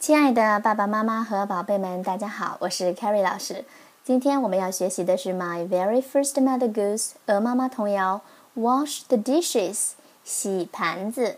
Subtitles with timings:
[0.00, 3.66] 亲爱的爸爸妈妈和宝贝们，大家好，我是 Carrie 老师。
[4.02, 8.22] 今天我们要学习的是 My Very First Mother Goose 鹅妈妈童谣
[8.56, 9.90] Wash the dishes
[10.24, 11.36] 洗盘子。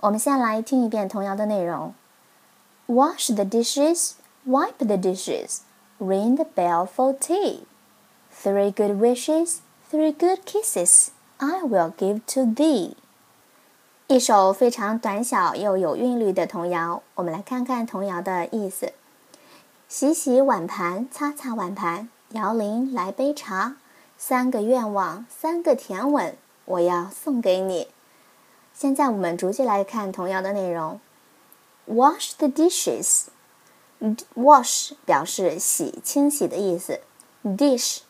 [0.00, 1.94] 我们先来听一遍童谣的内容
[2.86, 4.10] ：Wash the dishes,
[4.46, 5.60] wipe the dishes,
[5.98, 7.60] ring the bell for tea.
[8.30, 9.60] Three good wishes,
[9.90, 11.08] three good kisses,
[11.38, 12.96] I will give to thee.
[14.06, 18.92] 一首非常短小又有韵律的童谣，我们来看看童谣的意思：
[19.88, 23.76] 洗洗碗盘，擦擦碗盘，摇铃来杯茶，
[24.18, 26.36] 三个愿望，三个甜吻，
[26.66, 27.88] 我要送给你。
[28.74, 31.00] 现在我们逐句来看童谣的内容
[31.88, 37.00] ：Wash the dishes，wash 表示洗、清洗的意思
[37.42, 38.00] ，dish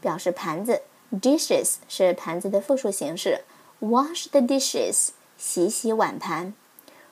[0.00, 0.80] 表示盘子
[1.12, 3.42] ，dishes 是盘子的复数形式
[3.82, 5.10] ，wash the dishes。
[5.44, 6.54] 洗洗碗盘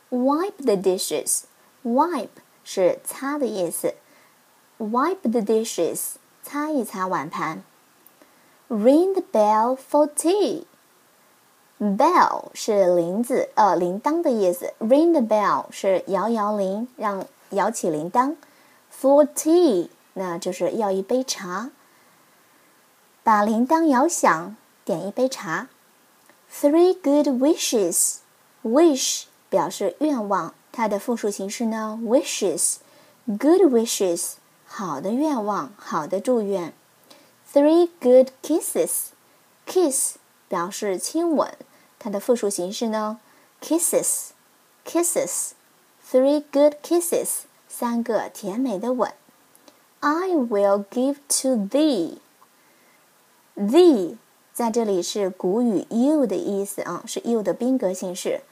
[0.09, 2.29] ，wipe the dishes，wipe
[2.63, 3.95] 是擦的意思
[4.79, 7.65] ，wipe the dishes 擦一擦碗盘。
[8.69, 10.09] Ring the bell for
[11.81, 18.37] tea，bell 是铃子呃铃铛的意思，ring the bell 是摇摇铃，让摇起铃铛。
[18.97, 21.71] For tea 那就是要一杯茶，
[23.25, 25.67] 把铃铛摇响，点一杯茶。
[26.53, 28.20] Three good wishes。
[28.64, 32.00] Wish 表示愿望，它的复数形式呢？
[32.04, 34.34] Wishes。Good wishes，
[34.66, 36.74] 好的愿望，好的祝愿。
[37.52, 41.58] Three good kisses。Kiss 表示亲吻，
[41.98, 43.20] 它的复数形式呢？
[43.62, 49.12] Kisses。Kisses。Three good kisses，三个甜美的吻。
[50.02, 52.20] I will give to thee。
[54.61, 58.43] 在这里是古语 you 的意思啊，是 you 的宾格形式。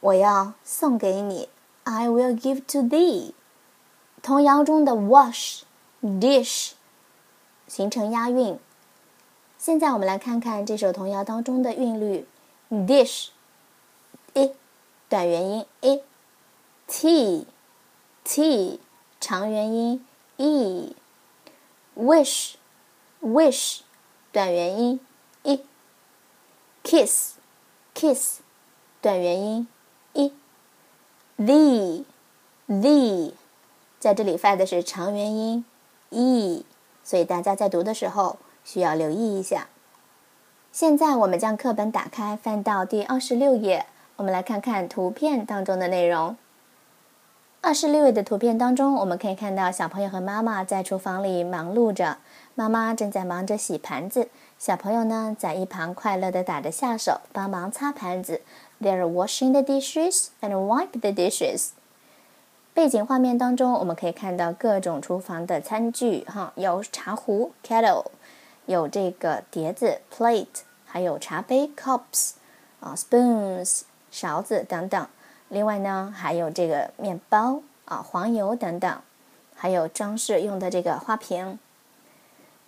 [0.00, 1.50] 我要送给你
[1.82, 3.32] ，I will give to thee。
[4.22, 5.64] 童谣中的 wash、
[6.02, 6.70] dish
[7.68, 8.58] 形成押韵。
[9.58, 12.26] 现在我们来看看这首童谣当中的韵律
[12.70, 13.26] ：dish
[14.32, 14.50] i
[15.10, 16.00] 短元音 i
[16.86, 17.46] t
[18.24, 18.80] t
[19.20, 20.06] 长元音
[20.38, 20.96] e
[21.94, 22.54] wish
[23.20, 23.80] wish
[24.32, 24.98] 短元音。
[25.44, 25.62] 一
[26.82, 27.34] kiss
[27.94, 28.40] kiss
[29.00, 29.68] 短元音
[30.14, 30.32] 一
[31.36, 32.04] the
[32.66, 33.34] the
[34.00, 35.64] 在这里发的是长元音
[36.08, 36.64] e，
[37.02, 39.68] 所以大家在读的时候需要留意一下。
[40.72, 46.36] 现在我们将课本打开，翻到第二十六页，我们来看看图片当中的内容。
[47.60, 52.18] 二十六页的图片当中，我们可以看到小朋友和妈妈在厨房里忙碌着，
[52.54, 54.28] 妈妈正在忙着洗盘子。
[54.64, 58.40] 小朋友呢，在一旁快乐地打着下手，帮忙擦盘子。
[58.80, 61.72] They're washing the dishes and wipe the dishes。
[62.72, 68.06] 背景画面当中，我们可以看到各种厨房的餐具，哈，有茶壶 （kettle），
[68.64, 72.30] 有这个碟子 （plate），还有茶杯 （cups），
[72.80, 75.06] 啊，spoons（ 勺子）等等。
[75.50, 78.98] 另外呢，还有这个面包啊，黄油等等，
[79.54, 81.58] 还有装饰用的这个花瓶。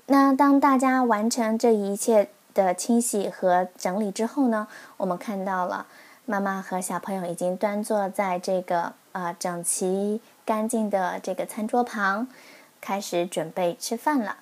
[0.09, 4.69] 那当大家完成这一切的清洗和整理之后呢，
[4.99, 5.87] 我们看到了
[6.25, 12.29] 妈妈和小朋友已经端坐在这个呃整齐干净的这个餐桌旁，
[12.81, 14.37] 开始准备吃饭了。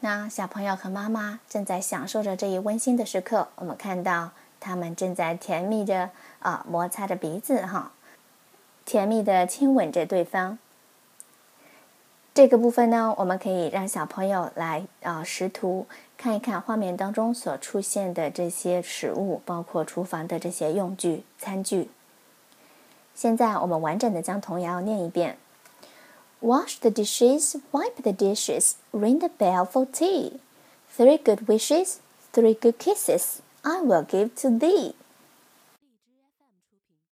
[0.00, 6.10] 那小朋友和妈妈正在享受着这一温馨的时刻，我们看到他们正在甜蜜着
[6.40, 7.92] 啊摩擦着鼻子哈，
[8.86, 10.58] 甜蜜的亲吻着对方。
[12.34, 21.90] 这个部分呢，我们可以让小朋友来啊识图看一看画面当中所出现的这些食物，包括厨房的这些用具、餐具。
[23.14, 25.36] 现在我们完整的将童谣念一遍
[26.40, 30.38] ：Wash the dishes, wipe the dishes, ring the bell for tea.
[30.96, 31.96] Three good wishes,
[32.32, 34.94] three good kisses, I will give to thee.